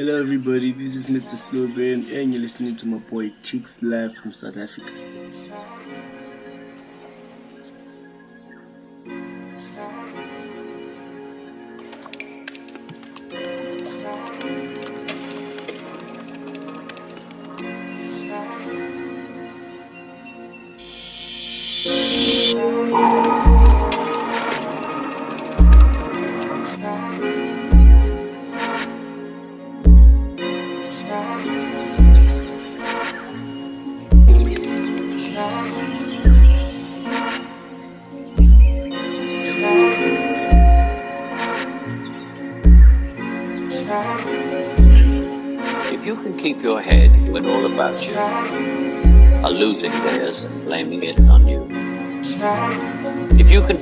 Hello, 0.00 0.18
everybody. 0.18 0.72
This 0.72 0.96
is 0.96 1.10
Mr. 1.10 1.36
Slowbrain, 1.36 2.10
and 2.10 2.32
you're 2.32 2.40
listening 2.40 2.74
to 2.76 2.86
my 2.86 2.96
boy 2.96 3.28
Tix 3.42 3.82
live 3.82 4.14
from 4.14 4.32
South 4.32 4.56
Africa. 4.56 4.90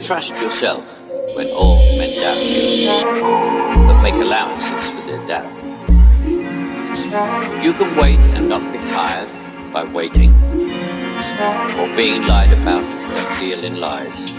Trust 0.08 0.32
yourself 0.36 0.98
when 1.36 1.46
all 1.48 1.76
men 1.98 2.08
doubt 2.22 2.42
you, 2.42 3.84
but 3.86 4.00
make 4.00 4.14
allowances 4.14 4.88
for 4.88 5.02
their 5.06 5.26
doubt. 5.26 5.54
You 7.62 7.74
can 7.74 7.94
wait 7.94 8.18
and 8.18 8.48
not 8.48 8.62
be 8.72 8.78
tired 8.78 9.28
by 9.70 9.84
waiting, 9.84 10.32
or 11.78 11.94
being 11.94 12.26
lied 12.26 12.54
about, 12.54 12.80
don't 13.10 13.38
deal 13.38 13.62
in 13.62 13.80
lies, 13.80 14.32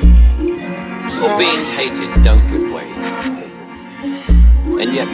or 1.22 1.38
being 1.38 1.64
hated, 1.78 2.24
don't 2.24 2.42
give 2.50 2.74
way. 2.74 2.90
And 4.82 4.92
yet, 4.92 5.08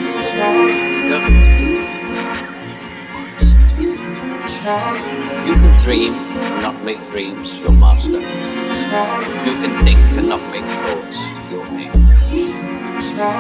You 5.46 5.54
can 5.54 5.84
dream 5.84 6.14
and 6.14 6.62
not 6.62 6.82
make 6.86 7.06
dreams 7.10 7.60
your 7.60 7.74
master. 7.74 8.55
You 8.86 9.54
can 9.62 9.84
think 9.84 10.00
and 10.16 10.30
not 10.30 10.42
make 10.52 10.64
thoughts 10.64 11.28
your 11.50 11.66
aim. 11.66 11.92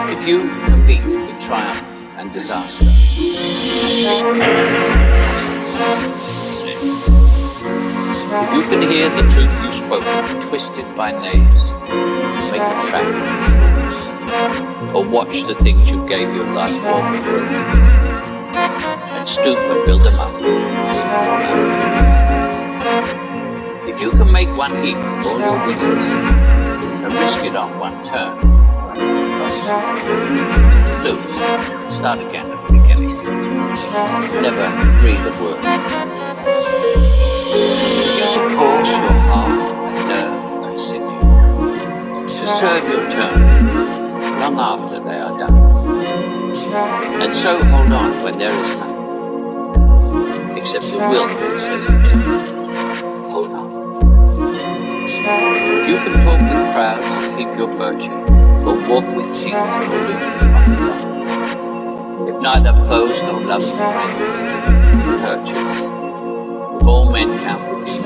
If 0.09 0.27
you 0.27 0.49
compete 0.65 1.05
with 1.05 1.39
triumph 1.39 1.85
and 2.17 2.33
disaster, 2.33 2.85
if 8.37 8.53
you 8.55 8.63
can 8.69 8.81
hear 8.89 9.07
the 9.09 9.21
truth 9.29 9.53
you 9.63 9.71
spoken 9.71 10.41
twisted 10.41 10.95
by 10.95 11.11
knaves, 11.11 11.71
make 12.51 12.61
a 12.61 12.77
track 12.87 13.09
or 14.95 15.03
watch 15.05 15.43
the 15.43 15.53
things 15.55 15.91
you 15.91 16.03
gave 16.07 16.33
your 16.35 16.47
life 16.55 16.73
for 16.81 17.01
and 19.13 19.29
stoop 19.29 19.59
and 19.59 19.85
build 19.85 20.03
them 20.03 20.19
up. 20.19 22.14
If 23.95 24.01
you 24.01 24.11
can 24.11 24.29
make 24.29 24.49
one 24.57 24.75
heap 24.83 24.97
of 24.97 25.25
all 25.25 25.39
your 25.39 25.55
winnings 25.67 26.85
and 27.05 27.13
risk 27.13 27.39
it 27.39 27.55
on 27.55 27.79
one 27.79 28.03
turn, 28.03 28.35
lose, 31.01 31.95
start 31.95 32.19
again 32.19 32.51
at 32.51 32.67
the 32.67 32.73
beginning. 32.73 33.15
Never 34.43 34.67
breathe 34.99 35.25
a 35.25 35.31
word. 35.41 35.63
You 38.03 38.11
can 38.35 38.47
force 38.57 38.91
your 38.91 39.15
heart 39.31 39.63
and 39.87 40.07
nerve 40.09 40.65
and 40.65 40.77
sinew 40.77 42.27
to 42.27 42.47
serve 42.47 42.83
your 42.89 43.09
turn 43.09 43.39
long 44.41 44.59
after 44.59 44.99
they 44.99 45.19
are 45.21 45.37
done. 45.39 45.55
And 47.21 47.33
so 47.33 47.63
hold 47.63 47.93
on 47.93 48.23
when 48.23 48.39
there 48.39 48.51
is 48.51 48.79
nothing 48.81 50.57
except 50.57 50.85
your 50.91 51.09
will 51.09 51.27
that 51.29 51.61
says. 51.61 52.54
You 55.25 55.97
can 55.97 56.13
talk 56.23 56.39
with 56.39 56.61
crowds 56.71 57.01
and 57.01 57.35
keep 57.35 57.49
your 57.57 57.73
virtue, 57.77 58.13
but 58.63 58.77
walk 58.87 59.07
with 59.15 59.25
kings 59.33 59.55
or 59.55 59.99
tongue. 60.13 61.25
If 62.29 62.35
neither 62.41 62.73
foes 62.81 63.17
nor 63.23 63.41
loving 63.41 63.75
friends 63.75 64.19
can 65.01 65.17
hurt 65.25 65.47
you, 65.47 65.55
if 66.77 66.83
all 66.85 67.11
men 67.11 67.29
count 67.43 67.63
with 67.73 67.89
you, 67.95 68.01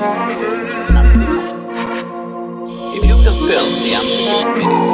none. 0.94 1.10
If 2.96 3.02
you 3.04 3.16
can 3.16 3.34
fill 3.48 3.68
the 3.84 3.92
unfinished 4.00 4.46
minute 4.56 4.88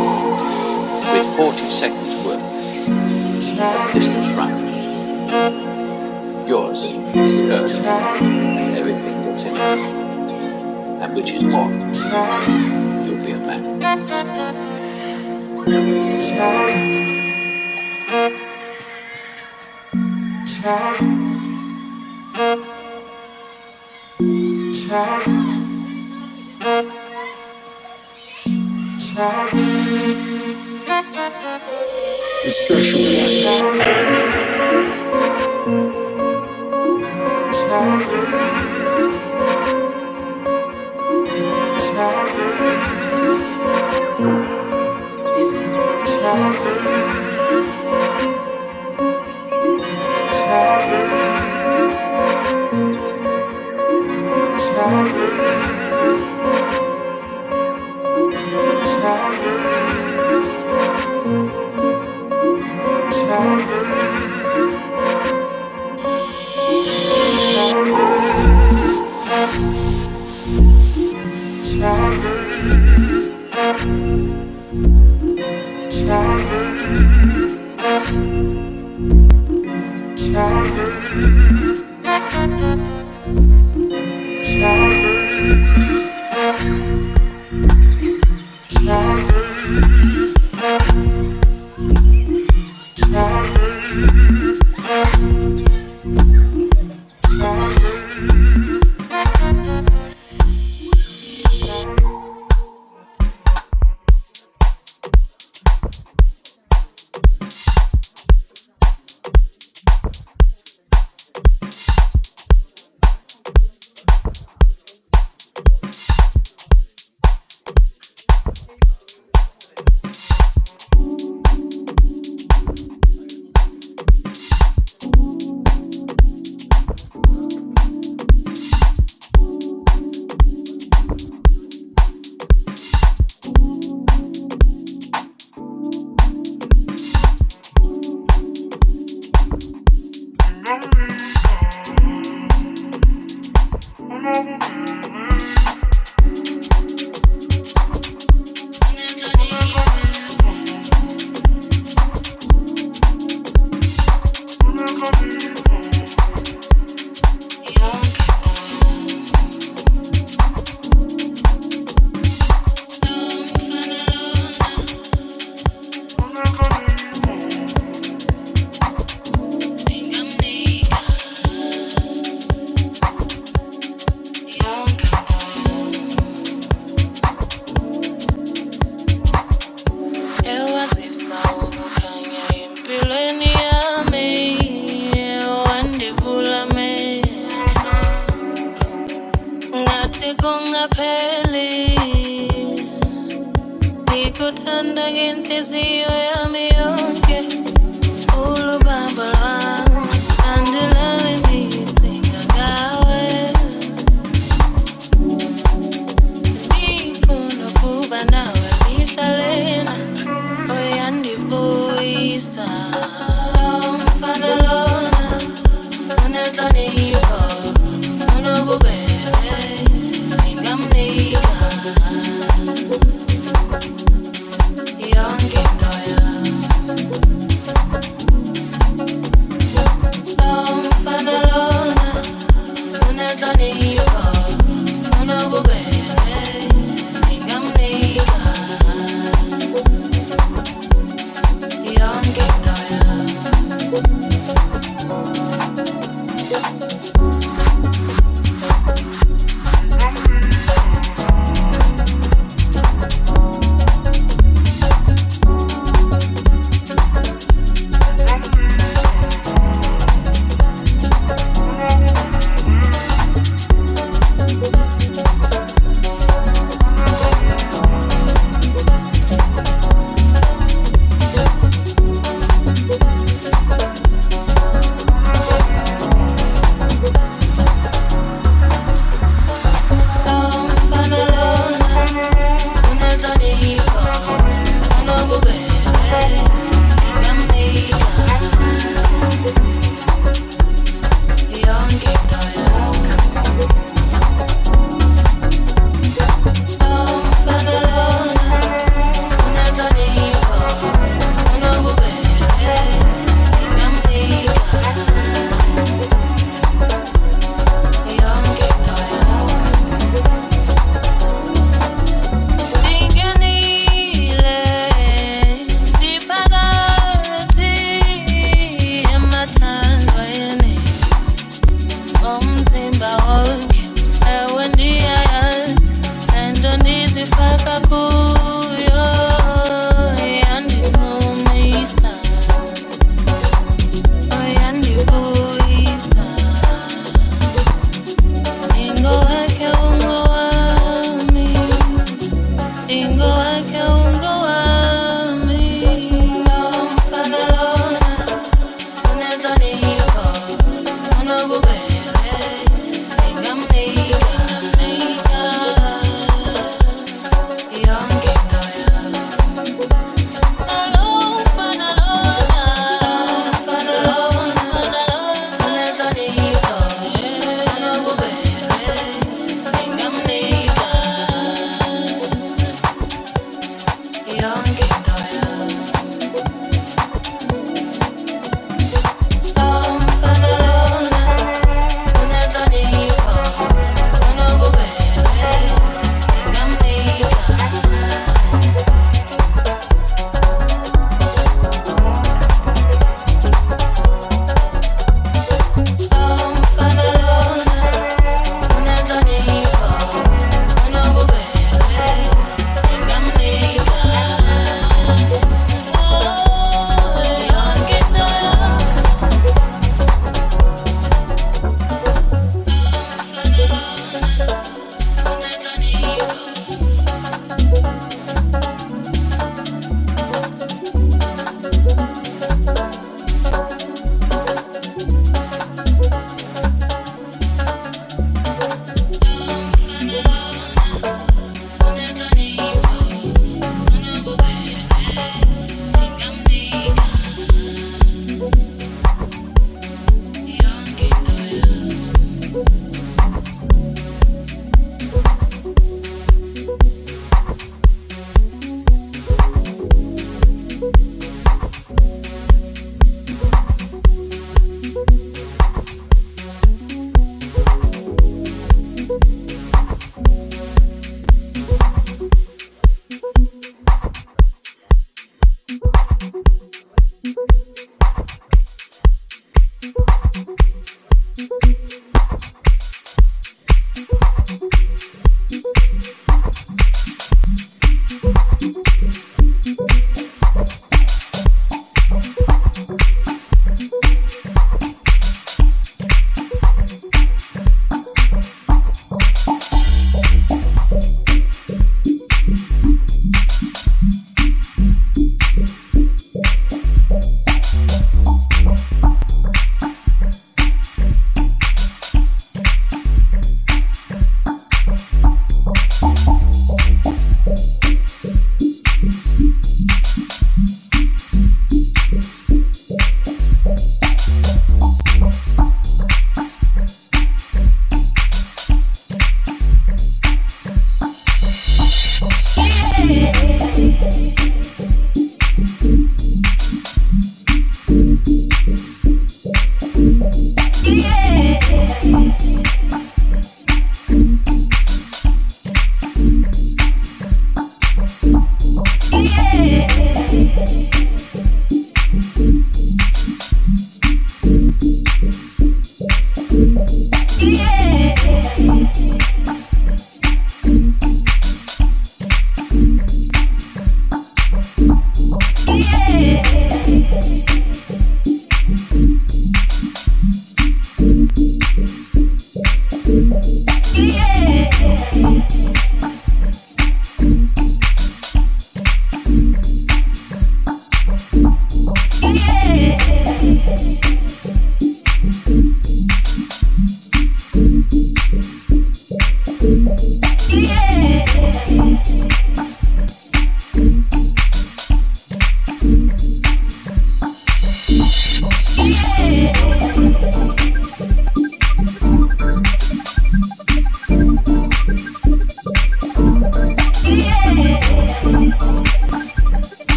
with 1.13 1.29
40 1.37 1.71
seconds 1.71 2.13
worth 2.27 2.45
distance 3.95 4.31
run, 4.35 4.53
yours 6.49 6.81
is 7.15 7.33
the 7.37 7.53
earth 7.53 7.77
and 8.21 8.77
everything 8.77 9.17
that's 9.27 9.45
in 9.45 9.55
it. 9.57 10.06
And 11.17 11.25
which 11.25 11.33
is 11.33 11.43
more, 11.45 11.71
you'll 13.07 13.25
be 13.25 13.31
a 13.31 13.39
man. 13.39 13.79
The 32.45 32.51
special 32.53 33.01
one. 39.11 39.26
Thank 46.35 47.07
you. 47.11 47.16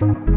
You 0.00 0.35